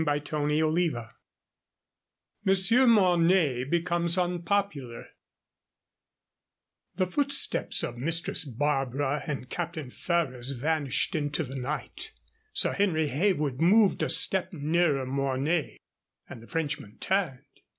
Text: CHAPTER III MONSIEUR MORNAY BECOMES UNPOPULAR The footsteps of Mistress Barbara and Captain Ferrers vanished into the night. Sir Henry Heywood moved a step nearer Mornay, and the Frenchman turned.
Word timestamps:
CHAPTER 0.03 0.49
III 0.49 0.95
MONSIEUR 2.43 2.87
MORNAY 2.87 3.65
BECOMES 3.65 4.17
UNPOPULAR 4.17 5.05
The 6.95 7.05
footsteps 7.05 7.83
of 7.83 7.99
Mistress 7.99 8.43
Barbara 8.45 9.21
and 9.27 9.47
Captain 9.47 9.91
Ferrers 9.91 10.53
vanished 10.53 11.13
into 11.13 11.43
the 11.43 11.53
night. 11.53 12.13
Sir 12.51 12.73
Henry 12.73 13.09
Heywood 13.09 13.61
moved 13.61 14.01
a 14.01 14.09
step 14.09 14.51
nearer 14.51 15.05
Mornay, 15.05 15.77
and 16.27 16.41
the 16.41 16.47
Frenchman 16.47 16.97
turned. 16.97 17.45